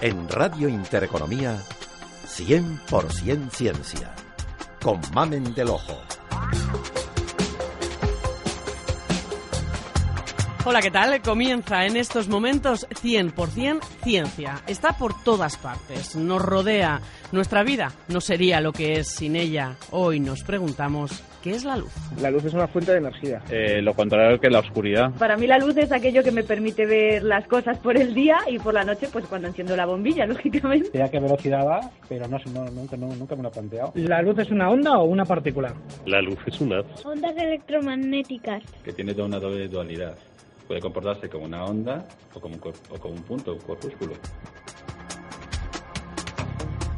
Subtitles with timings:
[0.00, 1.58] En Radio Intereconomía,
[2.24, 4.14] 100% ciencia.
[4.80, 6.17] Con Mamen del Ojo.
[10.70, 11.22] Hola, ¿qué tal?
[11.22, 14.56] Comienza en estos momentos 100% ciencia.
[14.66, 17.00] Está por todas partes, nos rodea.
[17.32, 19.76] Nuestra vida no sería lo que es sin ella.
[19.92, 21.90] Hoy nos preguntamos, ¿qué es la luz?
[22.20, 23.40] La luz es una fuente de energía.
[23.50, 25.10] Eh, lo contrario que la oscuridad.
[25.18, 28.36] Para mí la luz es aquello que me permite ver las cosas por el día
[28.46, 31.02] y por la noche, pues cuando enciendo la bombilla, lógicamente.
[31.02, 31.80] ¿A qué velocidad va?
[32.10, 33.92] Pero no, no, nunca, no, nunca me lo he planteado.
[33.94, 35.72] ¿La luz es una onda o una partícula?
[36.04, 36.82] La luz es una...
[37.06, 38.62] Ondas electromagnéticas.
[38.84, 40.14] Que tiene toda una doble dualidad.
[40.68, 44.14] Puede comportarse como una onda o como un, o como un punto, un corpúsculo.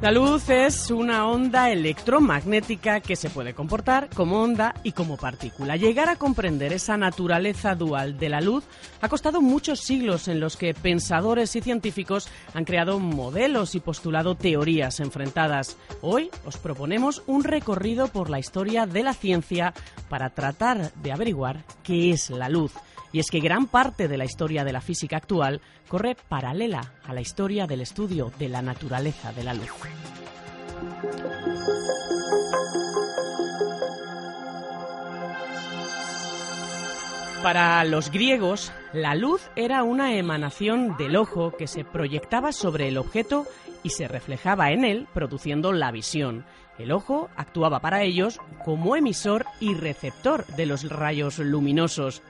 [0.00, 5.76] La luz es una onda electromagnética que se puede comportar como onda y como partícula.
[5.76, 8.64] Llegar a comprender esa naturaleza dual de la luz
[9.02, 14.36] ha costado muchos siglos en los que pensadores y científicos han creado modelos y postulado
[14.36, 15.76] teorías enfrentadas.
[16.00, 19.74] Hoy os proponemos un recorrido por la historia de la ciencia
[20.08, 22.72] para tratar de averiguar qué es la luz.
[23.12, 27.12] Y es que gran parte de la historia de la física actual corre paralela a
[27.12, 29.70] la historia del estudio de la naturaleza de la luz.
[37.42, 42.98] Para los griegos, la luz era una emanación del ojo que se proyectaba sobre el
[42.98, 43.46] objeto
[43.82, 46.44] y se reflejaba en él, produciendo la visión.
[46.78, 52.22] El ojo actuaba para ellos como emisor y receptor de los rayos luminosos.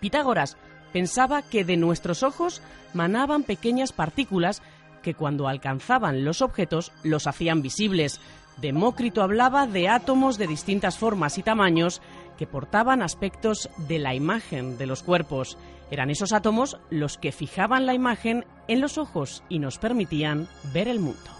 [0.00, 0.56] Pitágoras
[0.92, 2.62] pensaba que de nuestros ojos
[2.94, 4.62] manaban pequeñas partículas
[5.02, 8.20] que cuando alcanzaban los objetos los hacían visibles.
[8.56, 12.02] Demócrito hablaba de átomos de distintas formas y tamaños
[12.36, 15.56] que portaban aspectos de la imagen de los cuerpos.
[15.90, 20.88] Eran esos átomos los que fijaban la imagen en los ojos y nos permitían ver
[20.88, 21.37] el mundo.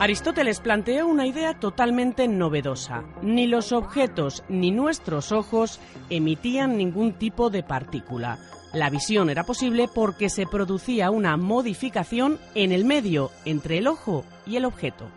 [0.00, 3.02] Aristóteles planteó una idea totalmente novedosa.
[3.20, 8.38] Ni los objetos ni nuestros ojos emitían ningún tipo de partícula.
[8.72, 14.24] La visión era posible porque se producía una modificación en el medio entre el ojo
[14.46, 15.10] y el objeto.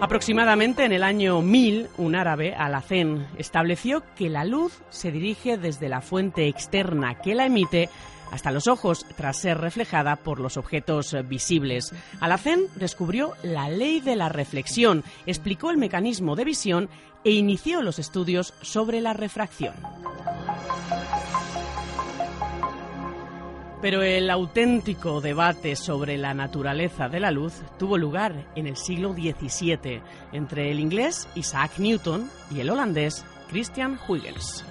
[0.00, 5.88] Aproximadamente en el año 1000, un árabe, Alacén, estableció que la luz se dirige desde
[5.88, 7.90] la fuente externa que la emite
[8.30, 11.92] hasta los ojos tras ser reflejada por los objetos visibles.
[12.20, 16.88] Alacén descubrió la ley de la reflexión, explicó el mecanismo de visión
[17.24, 19.74] e inició los estudios sobre la refracción.
[23.82, 29.14] Pero el auténtico debate sobre la naturaleza de la luz tuvo lugar en el siglo
[29.14, 30.02] XVII
[30.32, 34.64] entre el inglés Isaac Newton y el holandés Christian Huygens.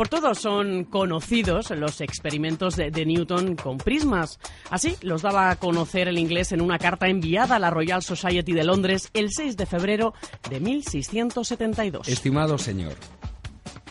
[0.00, 4.38] Por todos son conocidos los experimentos de, Newton con prismas.
[4.70, 8.54] Así los daba a conocer el inglés en una carta enviada a la Royal Society
[8.54, 10.14] de Londres el 6 de febrero
[10.48, 12.08] de 1672.
[12.08, 12.94] Estimado señor,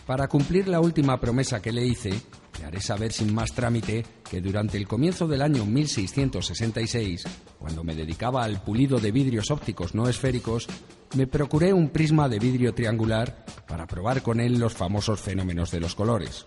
[0.04, 2.10] para cumplir la última promesa que le hice,
[2.58, 7.22] le haré saber sin más trámite que durante el comienzo del año 1666,
[7.56, 10.66] cuando me dedicaba al pulido de vidrios ópticos no esféricos,
[11.16, 15.78] me procuré un prisma de vidrio triangular para probar con él los famosos fenómenos de
[15.78, 16.44] los colores.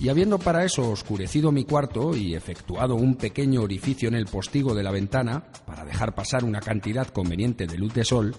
[0.00, 4.74] Y habiendo para eso oscurecido mi cuarto y efectuado un pequeño orificio en el postigo
[4.74, 8.34] de la ventana para dejar pasar una cantidad conveniente de luz de sol,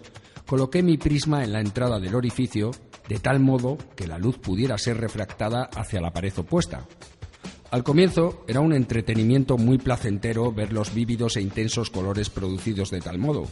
[0.48, 2.72] coloqué mi prisma en la entrada del orificio
[3.08, 6.88] de tal modo que la luz pudiera ser refractada hacia la pared opuesta.
[7.70, 13.02] Al comienzo era un entretenimiento muy placentero ver los vívidos e intensos colores producidos de
[13.02, 13.46] tal modo,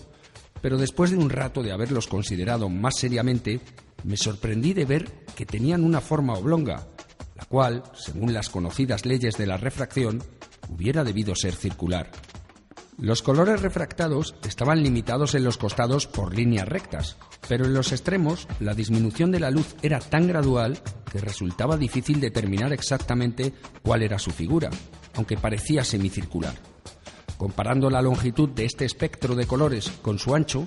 [0.62, 3.60] pero después de un rato de haberlos considerado más seriamente,
[4.04, 6.88] me sorprendí de ver que tenían una forma oblonga,
[7.36, 10.24] la cual, según las conocidas leyes de la refracción,
[10.70, 12.12] hubiera debido ser circular.
[12.98, 17.18] Los colores refractados estaban limitados en los costados por líneas rectas,
[17.50, 20.80] pero en los extremos la disminución de la luz era tan gradual
[21.12, 23.54] que resultaba difícil determinar exactamente
[23.84, 24.70] cuál era su figura,
[25.16, 26.56] aunque parecía semicircular.
[27.38, 30.66] Comparando la longitud de este espectro de colores con su ancho,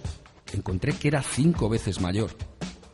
[0.53, 2.31] encontré que era cinco veces mayor.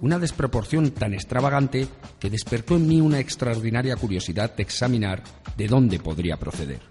[0.04, 1.88] Una desproporción tan extravagante
[2.20, 5.22] que despertó en mí una extraordinaria curiosidad de examinar
[5.56, 6.82] de dónde podría proceder.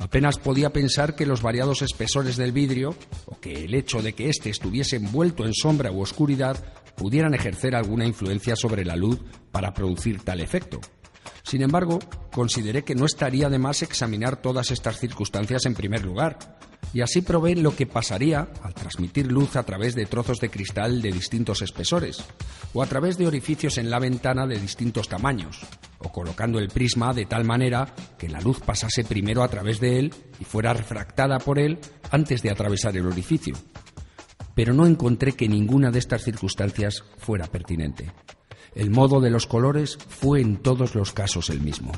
[0.00, 2.96] Apenas podía pensar que los variados espesores del vidrio,
[3.26, 6.56] o que el hecho de que éste estuviese envuelto en sombra u oscuridad,
[6.96, 9.20] pudieran ejercer alguna influencia sobre la luz
[9.52, 10.80] para producir tal efecto.
[11.44, 12.00] Sin embargo,
[12.32, 16.58] consideré que no estaría de más examinar todas estas circunstancias en primer lugar,
[16.94, 21.02] y así probé lo que pasaría al transmitir luz a través de trozos de cristal
[21.02, 22.24] de distintos espesores,
[22.72, 25.60] o a través de orificios en la ventana de distintos tamaños,
[25.98, 29.98] o colocando el prisma de tal manera que la luz pasase primero a través de
[29.98, 31.80] él y fuera refractada por él
[32.12, 33.56] antes de atravesar el orificio.
[34.54, 38.12] Pero no encontré que ninguna de estas circunstancias fuera pertinente.
[38.76, 41.90] El modo de los colores fue en todos los casos el mismo.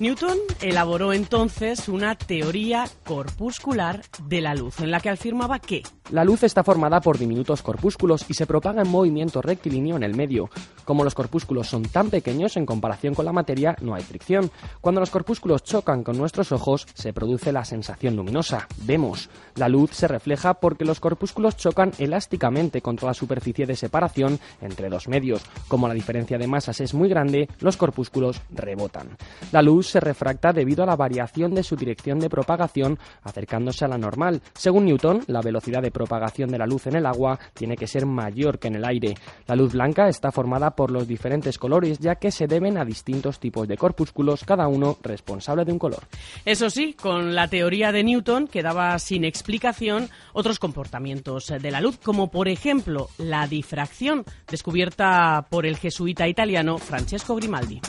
[0.00, 6.24] Newton elaboró entonces una teoría corpuscular de la luz, en la que afirmaba que la
[6.24, 10.50] luz está formada por diminutos corpúsculos y se propaga en movimiento rectilíneo en el medio.
[10.84, 14.50] Como los corpúsculos son tan pequeños en comparación con la materia, no hay fricción.
[14.82, 18.68] Cuando los corpúsculos chocan con nuestros ojos, se produce la sensación luminosa.
[18.82, 19.30] Vemos.
[19.54, 24.90] La luz se refleja porque los corpúsculos chocan elásticamente contra la superficie de separación entre
[24.90, 25.42] dos medios.
[25.68, 29.16] Como la diferencia de masas es muy grande, los corpúsculos rebotan.
[29.52, 33.88] La luz se refracta debido a la variación de su dirección de propagación acercándose a
[33.88, 34.42] la normal.
[34.54, 38.06] Según Newton, la velocidad de propagación de la luz en el agua tiene que ser
[38.06, 39.14] mayor que en el aire.
[39.46, 43.38] La luz blanca está formada por los diferentes colores ya que se deben a distintos
[43.38, 46.04] tipos de corpúsculos, cada uno responsable de un color.
[46.44, 51.98] Eso sí, con la teoría de Newton quedaba sin explicación otros comportamientos de la luz,
[51.98, 57.80] como por ejemplo la difracción, descubierta por el jesuita italiano Francesco Grimaldi.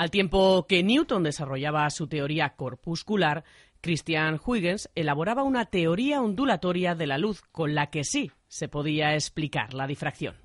[0.00, 3.44] Al tiempo que Newton desarrollaba su teoría corpuscular,
[3.82, 9.12] Christian Huygens elaboraba una teoría ondulatoria de la luz con la que sí se podía
[9.12, 10.36] explicar la difracción.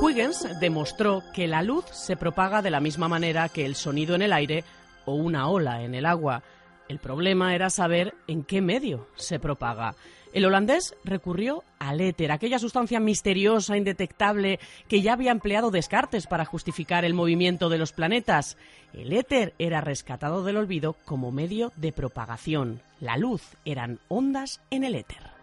[0.00, 4.22] Huygens demostró que la luz se propaga de la misma manera que el sonido en
[4.22, 4.62] el aire
[5.06, 6.44] o una ola en el agua.
[6.88, 9.96] El problema era saber en qué medio se propaga.
[10.32, 14.58] El holandés recurrió al éter, aquella sustancia misteriosa, indetectable,
[14.88, 18.56] que ya había empleado Descartes para justificar el movimiento de los planetas.
[18.92, 22.80] El éter era rescatado del olvido como medio de propagación.
[23.00, 25.38] La luz eran ondas en el éter.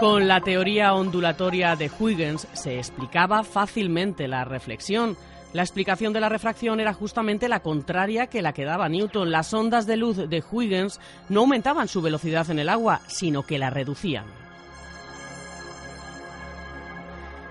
[0.00, 5.14] Con la teoría ondulatoria de Huygens se explicaba fácilmente la reflexión.
[5.52, 9.32] La explicación de la refracción era justamente la contraria que la que daba Newton.
[9.32, 13.58] Las ondas de luz de Huygens no aumentaban su velocidad en el agua, sino que
[13.58, 14.39] la reducían.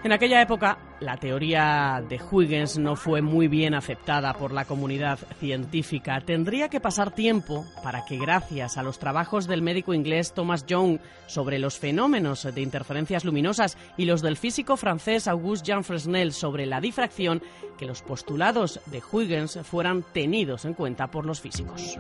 [0.02, 5.20] En aquella época, la teoría de Huygens no fue muy bien aceptada por la comunidad
[5.42, 6.22] científica.
[6.22, 11.00] Tendría que pasar tiempo para que, gracias a los trabajos del médico inglés Thomas Young
[11.28, 16.66] sobre los fenómenos de interferencias luminosas y los del físico francés Auguste Jean Fresnel sobre
[16.66, 17.42] la difracción,
[17.78, 21.98] que los postulados de Huygens fueran tenidos en cuenta por los físicos.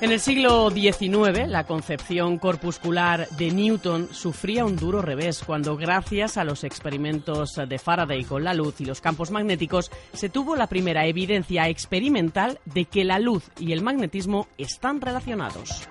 [0.00, 6.36] En el siglo XIX, la concepción corpuscular de Newton sufría un duro revés cuando, gracias
[6.36, 10.66] a los experimentos de Faraday con la luz y los campos magnéticos, se tuvo la
[10.66, 15.88] primera evidencia experimental de que la luz y el magnetismo están relacionados.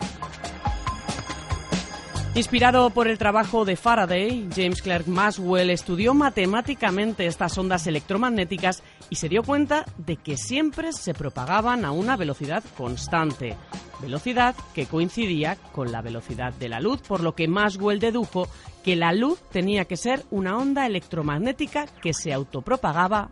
[2.36, 9.18] Inspirado por el trabajo de Faraday, James Clerk Maxwell estudió matemáticamente estas ondas electromagnéticas y
[9.18, 13.56] se dio cuenta de que siempre se propagaban a una velocidad constante,
[14.02, 18.48] velocidad que coincidía con la velocidad de la luz, por lo que Maxwell dedujo
[18.84, 23.30] que la luz tenía que ser una onda electromagnética que se autopropagaba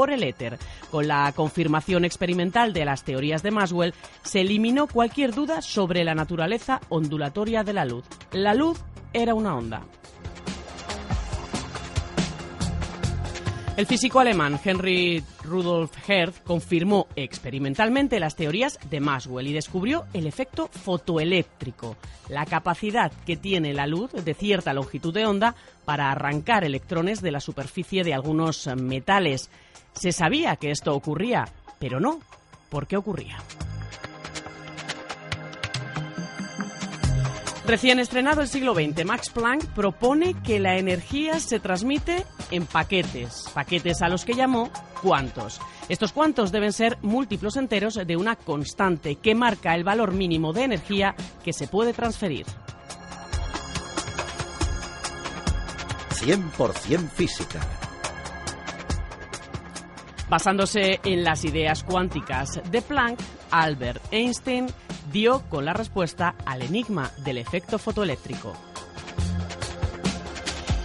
[0.00, 0.58] por el éter.
[0.90, 3.92] Con la confirmación experimental de las teorías de Maxwell,
[4.22, 8.06] se eliminó cualquier duda sobre la naturaleza ondulatoria de la luz.
[8.32, 9.82] La luz era una onda.
[13.76, 20.26] El físico alemán Henry Rudolf Hertz confirmó experimentalmente las teorías de Maxwell y descubrió el
[20.26, 21.96] efecto fotoeléctrico,
[22.28, 25.54] la capacidad que tiene la luz de cierta longitud de onda
[25.84, 29.50] para arrancar electrones de la superficie de algunos metales.
[29.94, 31.46] Se sabía que esto ocurría,
[31.78, 32.20] pero no.
[32.68, 33.38] ¿Por qué ocurría?
[37.66, 43.44] Recién estrenado el siglo XX, Max Planck propone que la energía se transmite en paquetes,
[43.54, 44.70] paquetes a los que llamó
[45.00, 45.60] cuantos.
[45.88, 50.64] Estos cuantos deben ser múltiplos enteros de una constante que marca el valor mínimo de
[50.64, 52.46] energía que se puede transferir.
[56.20, 57.79] 100% física.
[60.30, 63.18] Basándose en las ideas cuánticas de Planck,
[63.50, 64.68] Albert Einstein
[65.12, 68.52] dio con la respuesta al enigma del efecto fotoeléctrico.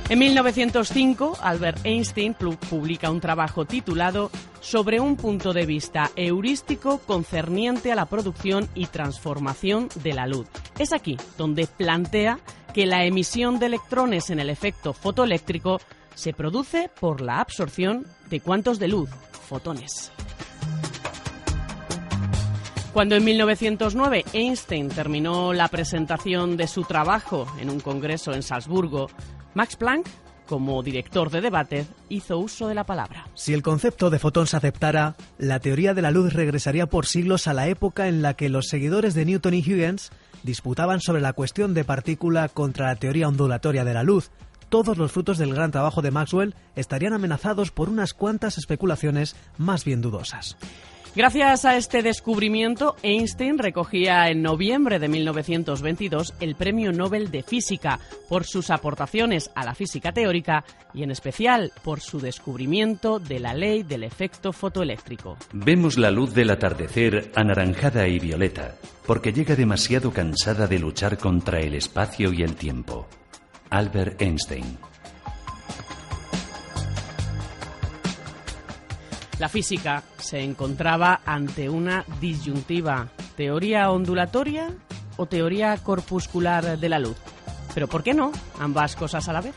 [0.09, 7.91] En 1905, Albert Einstein publica un trabajo titulado Sobre un punto de vista heurístico concerniente
[7.91, 10.47] a la producción y transformación de la luz.
[10.79, 12.39] Es aquí donde plantea
[12.73, 15.79] que la emisión de electrones en el efecto fotoeléctrico
[16.15, 19.09] se produce por la absorción de cuantos de luz,
[19.45, 20.11] fotones.
[22.93, 29.09] Cuando en 1909 Einstein terminó la presentación de su trabajo en un congreso en Salzburgo,
[29.53, 30.07] Max Planck,
[30.45, 33.27] como director de debate, hizo uso de la palabra.
[33.33, 37.47] Si el concepto de fotón se aceptara, la teoría de la luz regresaría por siglos
[37.47, 40.11] a la época en la que los seguidores de Newton y Huygens
[40.43, 44.31] disputaban sobre la cuestión de partícula contra la teoría ondulatoria de la luz.
[44.69, 49.85] Todos los frutos del gran trabajo de Maxwell estarían amenazados por unas cuantas especulaciones más
[49.85, 50.57] bien dudosas.
[51.15, 58.01] Gracias a este descubrimiento, Einstein recogía en noviembre de 1922 el Premio Nobel de Física
[58.27, 63.53] por sus aportaciones a la física teórica y en especial por su descubrimiento de la
[63.53, 65.37] ley del efecto fotoeléctrico.
[65.53, 71.61] Vemos la luz del atardecer anaranjada y violeta porque llega demasiado cansada de luchar contra
[71.61, 73.07] el espacio y el tiempo.
[73.69, 74.77] Albert Einstein
[79.39, 84.73] La física se encontraba ante una disyuntiva, teoría ondulatoria
[85.17, 87.17] o teoría corpuscular de la luz.
[87.73, 89.55] Pero ¿por qué no ambas cosas a la vez?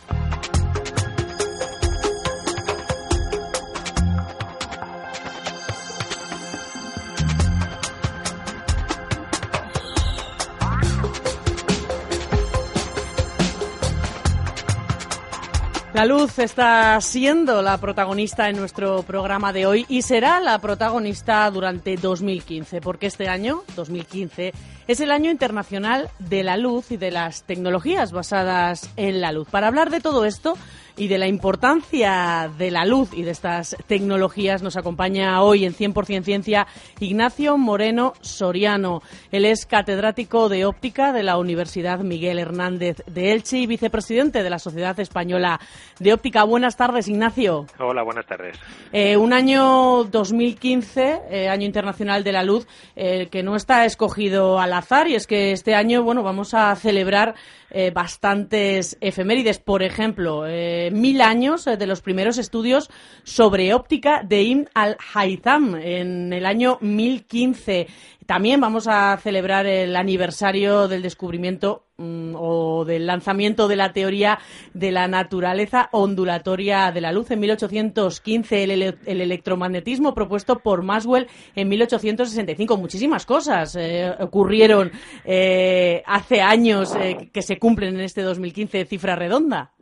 [15.99, 21.50] La luz está siendo la protagonista en nuestro programa de hoy y será la protagonista
[21.50, 24.52] durante 2015, porque este año, 2015,
[24.87, 29.49] es el año internacional de la luz y de las tecnologías basadas en la luz.
[29.50, 30.57] Para hablar de todo esto,
[30.99, 35.75] y de la importancia de la luz y de estas tecnologías nos acompaña hoy en
[35.75, 36.67] 100% Ciencia
[36.99, 39.02] Ignacio Moreno Soriano.
[39.31, 44.50] Él es catedrático de óptica de la Universidad Miguel Hernández de Elche y vicepresidente de
[44.50, 45.61] la Sociedad Española
[46.00, 46.45] de Óptica.
[46.45, 47.67] Buenas tardes, Ignacio.
[47.78, 48.59] Hola, buenas tardes.
[48.93, 54.59] Eh, un año 2015, eh, año internacional de la luz, eh, que no está escogido
[54.59, 57.37] al azar y es que este año, bueno, vamos a celebrar
[57.71, 59.59] eh, bastantes efemérides.
[59.59, 60.47] Por ejemplo,
[60.90, 62.90] mil años eh, de los primeros estudios
[63.25, 67.87] sobre óptica de Ibn al-Haytham en el año 1015.
[68.28, 74.38] También vamos a celebrar el aniversario del descubrimiento mm, o del lanzamiento de la teoría
[74.75, 81.26] de la naturaleza ondulatoria de la luz en 1815, el, el electromagnetismo propuesto por Maxwell
[81.54, 82.76] en 1865.
[82.76, 84.92] Muchísimas cosas eh, ocurrieron
[85.25, 86.95] eh, hace años
[87.33, 89.73] que se cumplen en este 2015, cifra redonda.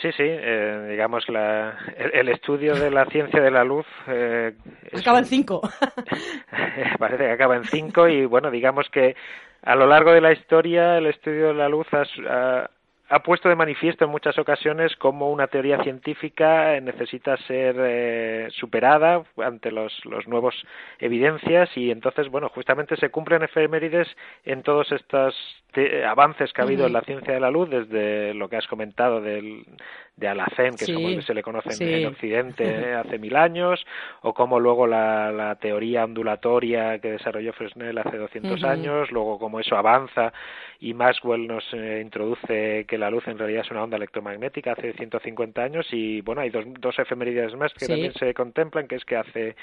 [0.00, 3.86] Sí, sí, eh, digamos, la, el, el, estudio de la ciencia de la luz...
[4.06, 4.54] Eh,
[4.92, 5.62] acaba en cinco.
[6.98, 9.16] parece que acaba en cinco y, bueno, digamos que
[9.62, 12.70] a lo largo de la historia el estudio de la luz ha, ha,
[13.08, 19.22] ha puesto de manifiesto en muchas ocasiones cómo una teoría científica necesita ser eh, superada
[19.36, 20.54] ante los, los nuevos
[20.98, 24.08] evidencias y entonces, bueno, justamente se cumplen efemérides
[24.44, 25.34] en todos estos
[26.06, 26.88] avances que ha habido uh -huh.
[26.88, 29.64] en la ciencia de la luz, desde lo que has comentado del,
[30.16, 30.92] de Alacén, que sí.
[30.92, 31.84] es como se le conoce sí.
[31.84, 33.84] en Occidente hace mil años,
[34.22, 38.68] o como luego la, la teoría ondulatoria que desarrolló Fresnel hace 200 uh -huh.
[38.68, 40.32] años, luego como eso avanza
[40.80, 44.92] y Maxwell nos eh, introduce que la luz en realidad es una onda electromagnética hace
[44.92, 47.92] 150 años y bueno, hay dos, dos efemérides más que sí.
[47.92, 49.56] también se contemplan, que es que hace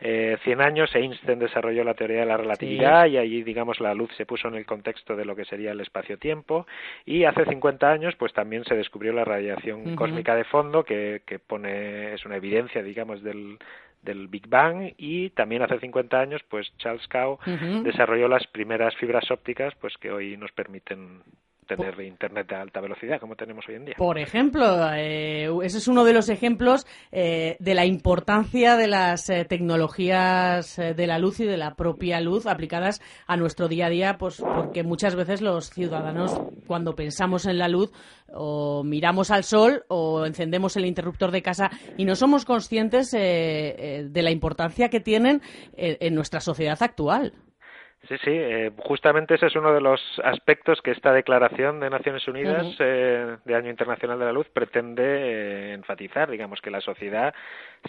[0.00, 4.10] eh, 100 años Einstein desarrolló la teoría de la relatividad y allí digamos la luz
[4.16, 6.66] se puso en el contexto de lo que se sería el espacio-tiempo
[7.06, 9.95] y hace 50 años pues también se descubrió la radiación uh -huh.
[9.96, 13.58] Cósmica de fondo que, que pone es una evidencia digamos del
[14.02, 17.82] del Big Bang y también hace 50 años pues Charles uh -huh.
[17.82, 21.22] desarrolló las primeras fibras ópticas pues que hoy nos permiten
[21.66, 23.94] tener internet de alta velocidad como tenemos hoy en día.
[23.96, 29.28] Por ejemplo, eh, ese es uno de los ejemplos eh, de la importancia de las
[29.28, 33.86] eh, tecnologías eh, de la luz y de la propia luz aplicadas a nuestro día
[33.86, 37.92] a día, pues porque muchas veces los ciudadanos cuando pensamos en la luz
[38.32, 44.10] o miramos al sol o encendemos el interruptor de casa y no somos conscientes de
[44.22, 45.42] la importancia que tienen
[45.76, 47.32] en nuestra sociedad actual.
[48.08, 52.28] Sí, sí, eh, justamente ese es uno de los aspectos que esta Declaración de Naciones
[52.28, 57.34] Unidas eh, de Año Internacional de la Luz pretende eh, enfatizar, digamos, que la sociedad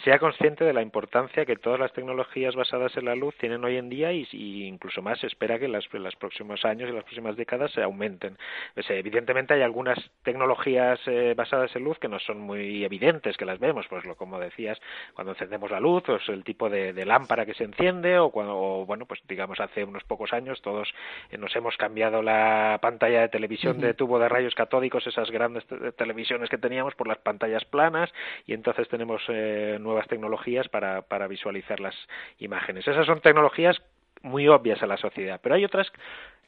[0.03, 3.77] sea consciente de la importancia que todas las tecnologías basadas en la luz tienen hoy
[3.77, 4.27] en día y,
[4.65, 8.37] incluso más se espera que en, los próximos años y las próximas décadas se aumenten.
[8.73, 10.99] Pues, evidentemente hay algunas tecnologías
[11.35, 14.79] basadas en luz que no son muy evidentes, que las vemos, pues lo como decías,
[15.13, 18.85] cuando encendemos la luz, pues el tipo de, lámpara que se enciende o cuando, o,
[18.85, 20.93] bueno, pues digamos hace unos pocos años todos
[21.31, 25.65] eh, nos hemos cambiado la pantalla de televisión de tubo de rayos catódicos, esas grandes
[25.97, 28.11] televisiones que teníamos, por las pantallas planas
[28.45, 31.95] y entonces tenemos eh, nuevas tecnologías para, para visualizar las
[32.39, 32.87] imágenes.
[32.87, 33.81] Esas son tecnologías
[34.21, 35.91] muy obvias a la sociedad, pero hay otras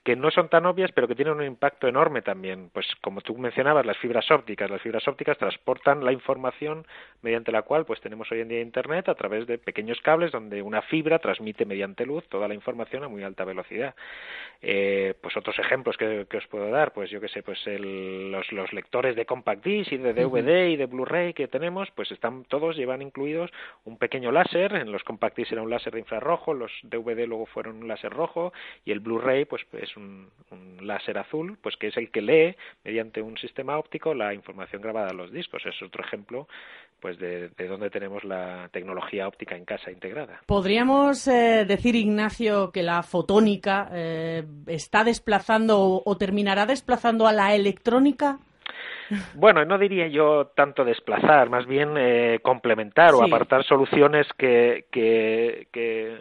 [0.03, 2.69] que no son tan obvias, pero que tienen un impacto enorme también.
[2.73, 4.69] Pues como tú mencionabas, las fibras ópticas.
[4.69, 6.87] Las fibras ópticas transportan la información
[7.21, 10.61] mediante la cual pues tenemos hoy en día Internet a través de pequeños cables donde
[10.61, 13.93] una fibra transmite mediante luz toda la información a muy alta velocidad.
[14.61, 18.73] Eh, pues otros ejemplos que, os puedo dar, pues yo que sé, pues los, los,
[18.73, 22.75] lectores de compact disc y de DVD y de Blu-ray que tenemos, pues están todos
[22.75, 23.51] llevan incluidos
[23.85, 24.75] un pequeño láser.
[24.75, 28.11] En los compact disc era un láser de infrarrojo, los DVD luego fueron un láser
[28.11, 28.53] rojo
[28.85, 30.29] y el Blu-ray pues es un,
[30.81, 35.09] láser azul, pues que es el que lee mediante un sistema óptico la información grabada
[35.09, 35.61] a los discos.
[35.65, 36.47] Es otro ejemplo
[36.99, 40.41] pues de, de donde tenemos la tecnología óptica en casa integrada.
[40.45, 47.55] ¿Podríamos eh, decir, Ignacio, que la fotónica eh, está desplazando o terminará desplazando a la
[47.55, 48.39] electrónica?
[49.33, 55.67] Bueno, no diría yo tanto desplazar, más bien eh, complementar o apartar soluciones que, que,
[55.71, 56.17] que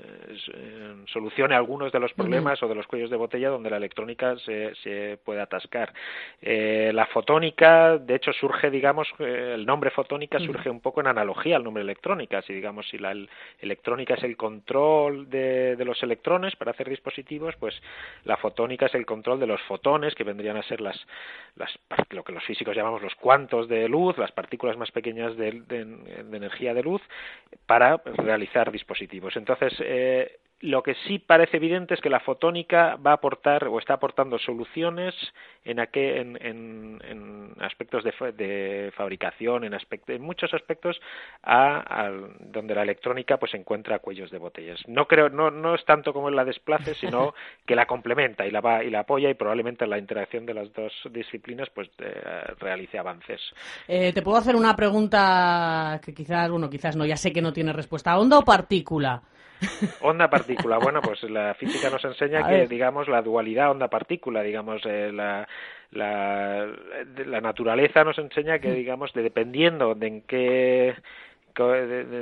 [0.55, 4.37] eh, solucione algunos de los problemas o de los cuellos de botella donde la electrónica
[4.39, 5.93] se, se puede atascar.
[6.41, 11.57] Eh, la fotónica, de hecho, surge, digamos, el nombre fotónica surge un poco en analogía
[11.57, 12.43] al nombre electrónica.
[12.43, 13.15] Si, digamos, si la
[13.61, 17.75] electrónica es el control de, de los electrones para hacer dispositivos, pues
[18.25, 20.99] la fotónica es el control de los fotones, que vendrían a ser las,
[21.57, 21.71] las
[22.11, 25.63] lo que los físicos llamamos los cuantos de luz, las partículas más pequeñas de,
[26.33, 27.03] energía de luz,
[27.67, 29.37] para realizar dispositivos.
[29.37, 33.79] Entonces, eh, lo que sí parece evidente es que la fotónica va a aportar o
[33.79, 35.15] está aportando soluciones
[35.65, 35.79] en,
[36.41, 41.01] en, aspectos de, fabricación, en, en muchos aspectos
[41.43, 44.81] a, donde la electrónica pues encuentra cuellos de botellas.
[44.89, 47.35] No creo, no, no es tanto como la desplace, sino
[47.67, 50.73] que la complementa y la va y la apoya y probablemente la interacción de las
[50.73, 52.21] dos disciplinas pues eh,
[52.59, 53.41] realice avances.
[53.87, 57.53] Eh, te puedo hacer una pregunta que quizás, bueno, quizás no, ya sé que no
[57.53, 58.19] tiene respuesta.
[58.19, 59.23] ¿Onda o partícula?
[60.01, 65.11] Onda partícula, bueno, pues la física nos enseña que, digamos, la dualidad onda-partícula, digamos, eh,
[65.13, 65.49] la,
[65.91, 66.67] la,
[67.27, 70.95] la naturaleza nos enseña que, digamos, de, dependiendo de en qué
[71.67, 72.21] de,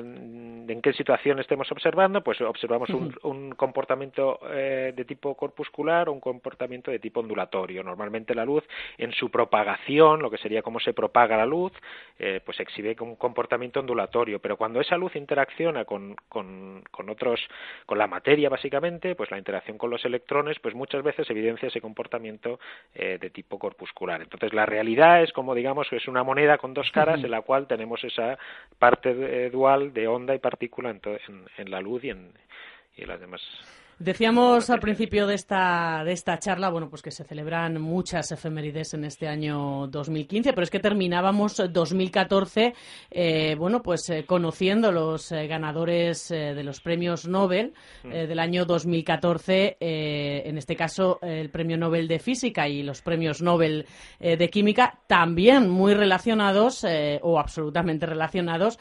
[0.69, 6.21] en qué situación estemos observando, pues observamos un, comportamiento eh, de tipo corpuscular o un
[6.21, 7.83] comportamiento de tipo ondulatorio.
[7.83, 8.65] Normalmente la luz,
[8.99, 11.73] en su propagación, lo que sería cómo se propaga la luz,
[12.19, 14.41] eh, pues exhibe un comportamiento ondulatorio.
[14.41, 17.41] Pero cuando esa luz interacciona con, con, otros,
[17.87, 21.81] con la materia básicamente, pues la interacción con los electrones, pues muchas veces evidencia ese
[21.81, 22.59] comportamiento
[22.95, 24.23] eh, de tipo corpuscular.
[24.23, 27.67] Entonces la realidad es como digamos es una moneda con dos caras en la cual
[27.67, 28.39] tenemos esa
[28.79, 31.01] parte eh, dual de onda y partícula en,
[31.57, 32.33] en, la luz y en,
[32.97, 33.43] y en las demás
[33.99, 38.93] Decíamos al principio de esta, de esta charla, bueno, pues que se celebran muchas efemérides
[38.93, 42.75] en este año 2015, pero es que terminábamos 2014,
[43.11, 47.73] eh, bueno, pues eh, conociendo los eh, ganadores de los premios Nobel
[48.05, 48.11] mm.
[48.11, 53.87] del año 2014, en este caso el premio Nobel de Física y los premios Nobel
[54.21, 56.85] de Química, también muy relacionados
[57.23, 58.79] o absolutamente relacionados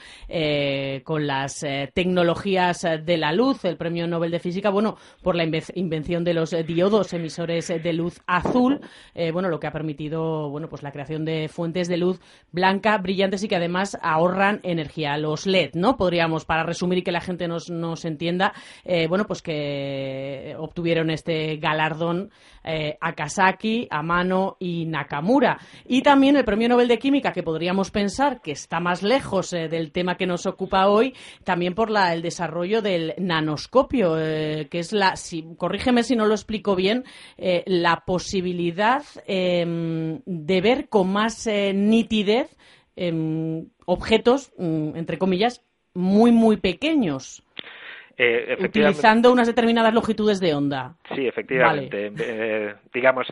[1.03, 3.63] con las tecnologías de la luz.
[3.63, 8.21] El premio Nobel de Física, bueno, por la invención de los diodos emisores de luz
[8.27, 8.81] azul,
[9.13, 12.19] eh, bueno, lo que ha permitido, bueno, pues la creación de fuentes de luz
[12.51, 15.17] blanca, brillantes y que además ahorran energía.
[15.17, 15.97] Los LED, ¿no?
[15.97, 21.09] Podríamos, para resumir y que la gente nos, nos entienda, eh, bueno, pues que obtuvieron
[21.09, 22.31] este galardón
[22.63, 25.59] eh, Akasaki, Amano y Nakamura.
[25.85, 29.91] Y también el Premio Nobel de Química, que podríamos pensar que está más lejos del
[29.91, 31.13] tema que nos ocupa hoy,
[31.43, 36.33] también por la, el desarrollo del nanoscopio, que es la, si, corrígeme si no lo
[36.33, 37.03] explico bien,
[37.37, 42.55] eh, la posibilidad em, de ver con más eh, nitidez
[42.95, 47.43] em, objetos, mm, entre comillas, muy, muy pequeños.
[48.17, 50.95] Eh, utilizando unas determinadas longitudes de onda.
[51.13, 52.13] Sí, efectivamente.
[52.17, 53.27] Eh, digamos,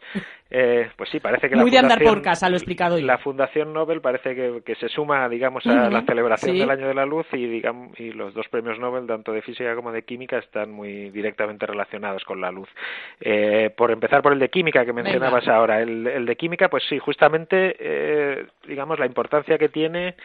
[0.55, 3.05] eh, pues sí, parece que Muy la de andar por casa, lo he explicado yo.
[3.07, 7.07] La Fundación Nobel parece que, se suma, digamos, a la celebración del Año de la
[7.07, 10.71] Luz y, digamos, y los dos premios Nobel, tanto de física como de química, están
[10.71, 12.69] muy directamente relacionados con la luz.
[13.75, 16.99] por empezar por el de química que mencionabas ahora, el, el, de química, pues sí,
[16.99, 20.15] justamente, digamos, la importancia que tiene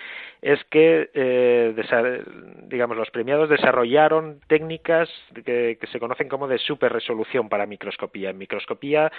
[0.42, 1.74] es que,
[2.68, 5.08] digamos, los premiados desarrollaron técnicas
[5.44, 8.30] que, se conocen como de superresolución para microscopía.
[8.30, 9.10] En microscopía,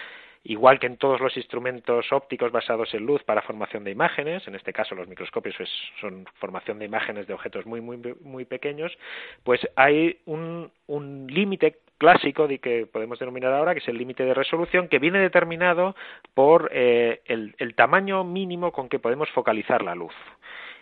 [0.43, 4.55] igual que en todos los instrumentos ópticos basados en luz para formación de imágenes, en
[4.55, 5.55] este caso los microscopios
[5.99, 8.97] son formación de imágenes de objetos muy, muy, muy pequeños,
[9.43, 14.23] pues hay un, un límite clásico de que podemos denominar ahora, que es el límite
[14.23, 15.95] de resolución, que viene determinado
[16.33, 20.13] por eh, el tamaño mínimo con que podemos focalizar la luz.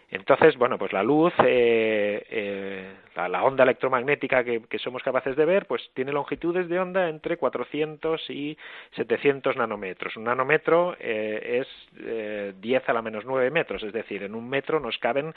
[0.09, 5.65] Entonces, bueno, pues la luz, eh, eh, la, onda electromagnética que, somos capaces de ver,
[5.65, 8.57] pues tiene longitudes de onda entre 400 y
[8.95, 10.15] 700 nanómetros.
[10.15, 14.79] Un nanómetro eh, es 10 a la menos 9 metros, es decir, en un metro
[14.79, 15.33] nos caben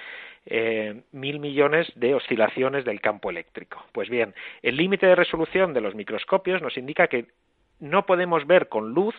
[1.11, 3.85] mil millones de oscilaciones del campo eléctrico.
[3.92, 7.26] Pues bien, el límite de resolución de los microscopios nos indica que
[7.80, 9.16] no podemos ver con luz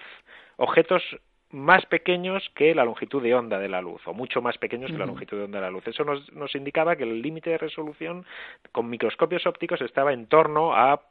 [0.56, 1.04] objetos
[1.52, 4.98] más pequeños que la longitud de onda de la luz, o mucho más pequeños que
[4.98, 5.88] la longitud de onda de la luz.
[5.88, 8.26] Eso nos, nos indicaba que el límite de resolución
[8.72, 11.02] con microscopios ópticos estaba en torno a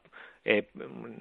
[0.43, 0.67] eh,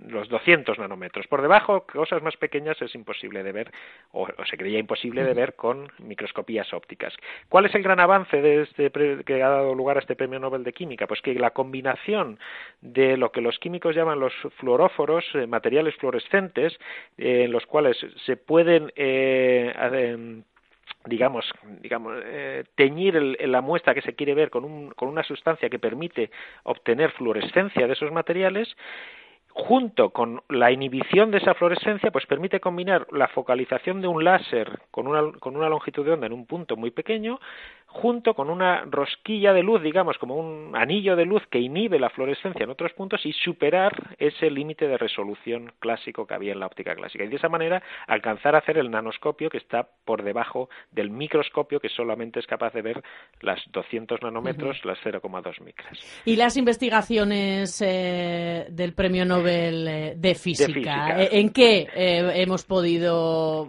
[0.09, 1.27] los 200 nanómetros.
[1.27, 3.73] Por debajo, cosas más pequeñas es imposible de ver,
[4.13, 7.15] o, se creía imposible de ver con microscopías ópticas.
[7.49, 10.65] ¿Cuál es el gran avance de este que ha dado lugar a este premio Nobel
[10.65, 11.07] de Química?
[11.07, 12.39] Pues que la combinación
[12.81, 16.79] de lo que los químicos llaman los fluoróforos, eh, materiales fluorescentes,
[17.19, 18.91] eh, en los cuales se pueden
[21.07, 21.51] digamos,
[21.81, 22.15] digamos
[22.75, 26.31] teñir la muestra que se quiere ver con, un, con una sustancia que permite
[26.65, 28.77] obtener fluorescencia de esos materiales
[29.53, 34.81] junto con la inhibición de esa fluorescencia, pues permite combinar la focalización de un láser
[34.91, 37.41] con una, con una longitud de onda en un punto muy pequeño
[37.93, 42.09] junto con una rosquilla de luz, digamos, como un anillo de luz que inhibe la
[42.09, 46.67] fluorescencia en otros puntos y superar ese límite de resolución clásico que había en la
[46.67, 47.25] óptica clásica.
[47.25, 51.81] Y de esa manera alcanzar a hacer el nanoscopio que está por debajo del microscopio
[51.81, 53.03] que solamente es capaz de ver
[53.41, 55.99] las 200 nanómetros, las 0,2 micras.
[56.25, 63.69] ¿Y las investigaciones eh, del Premio Nobel eh, de, física, eh, ¿En qué hemos podido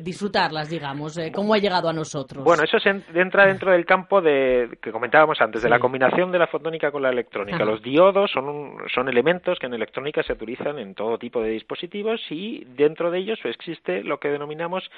[0.00, 1.18] disfrutarlas, digamos?
[1.32, 2.44] ¿Cómo ha llegado a nosotros?
[2.44, 6.38] Bueno, eso se entra dentro del campo de que comentábamos antes, de la combinación de
[6.38, 7.64] la fotónica con la electrónica.
[7.64, 12.20] Los diodos son, son elementos que en electrónica se utilizan en todo tipo de dispositivos
[12.30, 14.90] y dentro de ellos existe lo que denominamos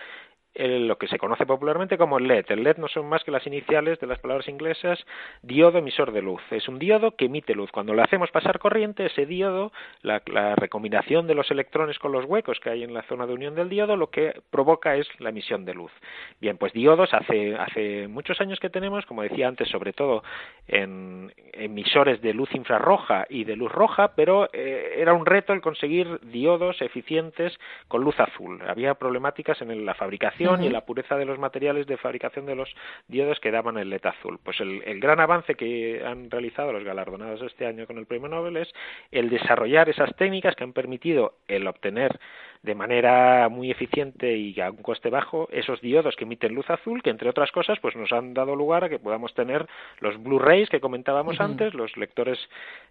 [0.54, 2.46] lo que se conoce popularmente como LED.
[2.48, 4.98] El LED no son más que las iniciales de las palabras inglesas
[5.42, 6.42] diodo emisor de luz.
[6.50, 7.70] Es un diodo que emite luz.
[7.70, 10.20] Cuando le hacemos pasar corriente, ese diodo, la,
[10.56, 13.68] recombinación de los electrones con los huecos que hay en la zona de unión del
[13.68, 15.92] diodo, lo que provoca es la emisión de luz.
[16.40, 20.22] Bien, pues diodos hace, hace muchos años que tenemos, como decía antes, sobre todo
[20.66, 25.60] en emisores de luz infrarroja y de luz roja, pero eh, era un reto el
[25.60, 27.56] conseguir diodos eficientes
[27.88, 28.60] con luz azul.
[28.66, 32.74] Había problemáticas en la fabricación y la pureza de los materiales de fabricación de los
[33.08, 34.38] diodos que daban el LED azul.
[34.42, 38.28] Pues el, el gran avance que han realizado los galardonados este año con el premio
[38.28, 38.72] Nobel es
[39.10, 42.18] el desarrollar esas técnicas que han permitido el obtener
[42.62, 47.02] de manera muy eficiente y a un coste bajo esos diodos que emiten luz azul,
[47.02, 49.66] que entre otras cosas pues nos han dado lugar a que podamos tener
[50.00, 52.38] los Blu-rays que comentábamos antes, los lectores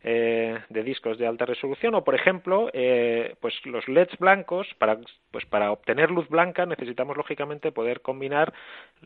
[0.03, 4.97] eh, de discos de alta resolución o por ejemplo eh, pues los LEDs blancos para
[5.31, 8.51] pues para obtener luz blanca necesitamos lógicamente poder combinar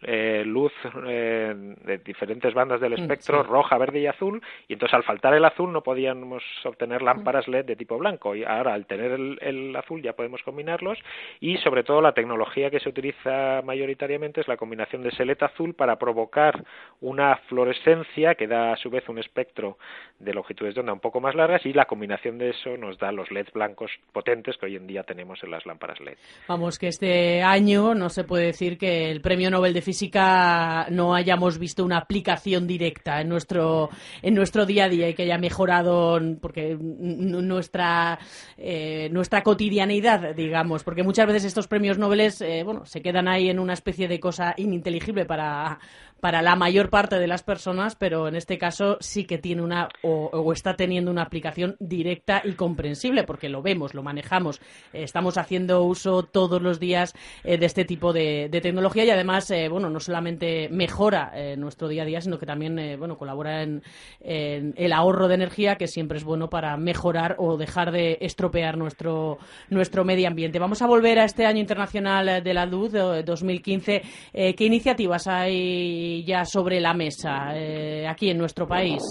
[0.02, 0.72] eh, luz
[1.04, 5.74] de diferentes bandas del espectro roja, verde y azul y entonces al faltar el azul
[5.74, 8.36] no podíamos obtener lámparas LED de tipo blanco.
[8.36, 11.00] Y ahora al tener el, el azul ya podemos combinarlos
[11.40, 15.74] y sobre todo la tecnología que se utiliza mayoritariamente es la combinación de seleta azul
[15.74, 16.64] para provocar
[17.02, 19.78] una fluorescencia que da a su vez un espectro
[20.20, 23.12] de longitudes de onda un poco más largas y la combinación de eso nos da
[23.12, 26.18] los LEDs blancos potentes que hoy en día tenemos en las lámparas LED.
[26.48, 31.16] Vamos, que este año no se puede decir que el Premio Nobel de Física no
[31.16, 33.90] hayamos visto una aplicación directa en nuestro,
[34.22, 38.20] en nuestro día a día y que haya mejorado porque nuestra,
[38.58, 43.50] eh, nuestra cotidianeidad, digamos, porque muchas veces estos premios Nobel eh, bueno, se quedan ahí
[43.50, 45.80] en una especie de cosa ininteligible para,
[46.24, 49.90] para la mayor parte de las personas, pero en este caso sí que tiene una
[50.04, 54.62] o, está teniendo una aplicación directa y comprensible, porque lo vemos, lo manejamos,
[54.94, 59.52] eh, estamos haciendo uso todos los días eh, de este tipo de, tecnología y además,
[59.52, 63.84] eh, bueno, no solamente mejora nuestro día a día, sino que también, bueno, colabora en,
[64.22, 69.40] el ahorro de energía, que siempre es bueno para mejorar o dejar de estropear nuestro
[69.70, 70.58] nuestro medio ambiente.
[70.58, 74.02] Vamos a volver a este año internacional de la luz 2015.
[74.32, 76.13] ¿Qué iniciativas hay?
[76.22, 79.02] Ya sobre la mesa eh, aquí en nuestro país?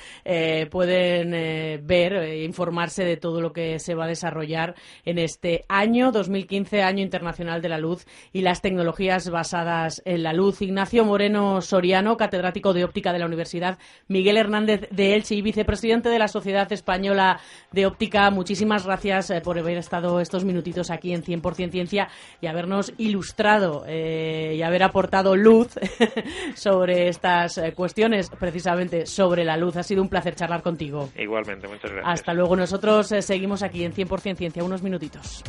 [0.85, 6.11] pueden ver e informarse de todo lo que se va a desarrollar en este año
[6.11, 10.61] 2015, Año Internacional de la Luz y las tecnologías basadas en la luz.
[10.61, 16.09] Ignacio Moreno Soriano, catedrático de óptica de la Universidad Miguel Hernández de Elche y vicepresidente
[16.09, 17.39] de la Sociedad Española
[17.71, 22.09] de Óptica, muchísimas gracias eh, por haber estado estos minutitos aquí en 100% Ciencia
[22.41, 25.69] y habernos ilustrado eh, y haber aportado luz
[26.55, 29.77] sobre estas eh, cuestiones, precisamente sobre la luz.
[29.77, 31.09] Ha sido un placer charlar contigo.
[31.17, 32.19] Igualmente, muchas gracias.
[32.19, 32.55] Hasta luego.
[32.55, 35.43] Nosotros eh, seguimos aquí en 100% Ciencia, unos minutitos.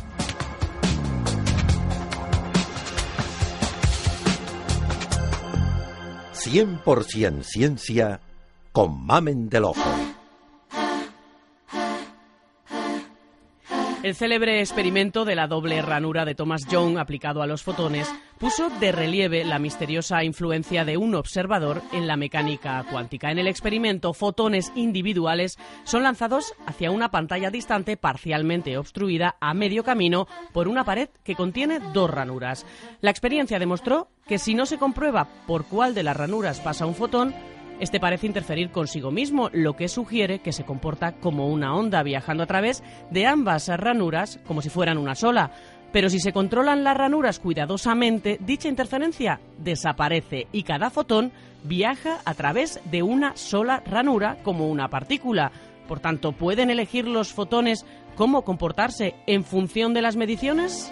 [6.33, 8.21] «100% Ciencia»
[8.71, 10.16] con Mamen del Ojo.
[14.07, 18.69] El célebre experimento de la doble ranura de Thomas Young aplicado a los fotones puso
[18.79, 23.31] de relieve la misteriosa influencia de un observador en la mecánica cuántica.
[23.31, 29.83] En el experimento, fotones individuales son lanzados hacia una pantalla distante parcialmente obstruida a medio
[29.83, 32.65] camino por una pared que contiene dos ranuras.
[33.01, 36.95] La experiencia demostró que si no se comprueba por cuál de las ranuras pasa un
[36.95, 37.35] fotón,
[37.79, 42.43] este parece interferir consigo mismo, lo que sugiere que se comporta como una onda viajando
[42.43, 45.51] a través de ambas ranuras como si fueran una sola.
[45.91, 51.31] Pero si se controlan las ranuras cuidadosamente, dicha interferencia desaparece y cada fotón
[51.63, 55.51] viaja a través de una sola ranura como una partícula.
[55.87, 57.85] Por tanto, ¿pueden elegir los fotones
[58.15, 60.91] cómo comportarse en función de las mediciones?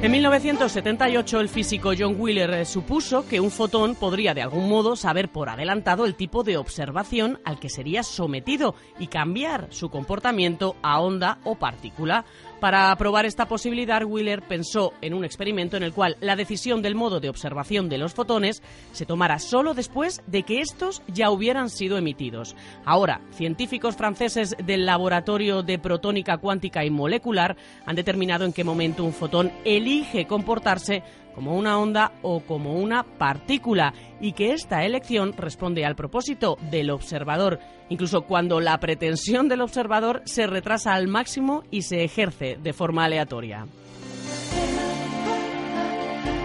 [0.00, 4.94] En 1978 el físico John Wheeler eh, supuso que un fotón podría de algún modo
[4.94, 10.76] saber por adelantado el tipo de observación al que sería sometido y cambiar su comportamiento
[10.82, 12.24] a onda o partícula.
[12.60, 16.96] Para probar esta posibilidad, Wheeler pensó en un experimento en el cual la decisión del
[16.96, 21.70] modo de observación de los fotones se tomara solo después de que estos ya hubieran
[21.70, 22.56] sido emitidos.
[22.84, 27.56] Ahora, científicos franceses del Laboratorio de Protónica Cuántica y Molecular
[27.86, 29.52] han determinado en qué momento un fotón
[29.88, 31.02] elige comportarse
[31.34, 36.90] como una onda o como una partícula y que esta elección responde al propósito del
[36.90, 42.72] observador, incluso cuando la pretensión del observador se retrasa al máximo y se ejerce de
[42.72, 43.66] forma aleatoria.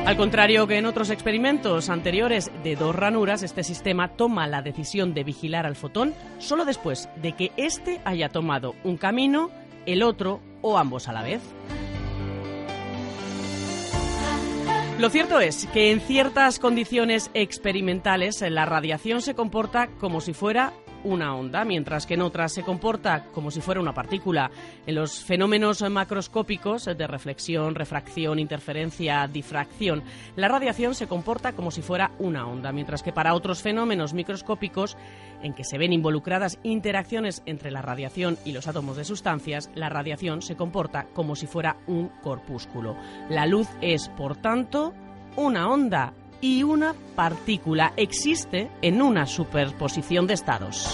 [0.06, 5.14] Al contrario que en otros experimentos anteriores de dos ranuras, este sistema toma la decisión
[5.14, 9.50] de vigilar al fotón solo después de que éste haya tomado un camino,
[9.86, 11.42] el otro o ambos a la vez.
[15.00, 20.72] Lo cierto es que en ciertas condiciones experimentales la radiación se comporta como si fuera
[21.04, 24.52] una onda, mientras que en otras se comporta como si fuera una partícula.
[24.86, 30.04] En los fenómenos macroscópicos de reflexión, refracción, interferencia, difracción,
[30.36, 34.98] la radiación se comporta como si fuera una onda, mientras que para otros fenómenos microscópicos
[35.42, 39.90] en que se ven involucradas interacciones entre la radiación y los átomos de sustancias, la
[39.90, 42.96] radiación se comporta como si fuera un corpúsculo.
[43.30, 44.94] La luz es, por tanto,
[45.36, 50.94] una onda y una partícula existe en una superposición de estados.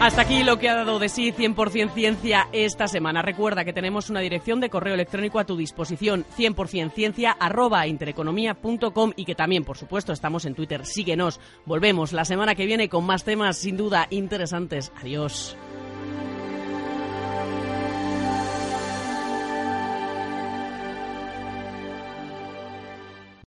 [0.00, 3.22] Hasta aquí lo que ha dado de sí 100% Ciencia esta semana.
[3.22, 9.12] Recuerda que tenemos una dirección de correo electrónico a tu disposición, 100% ciencia arroba intereconomía.com
[9.14, 10.84] y que también, por supuesto, estamos en Twitter.
[10.84, 11.40] Síguenos.
[11.64, 14.92] Volvemos la semana que viene con más temas sin duda interesantes.
[15.00, 15.56] Adiós.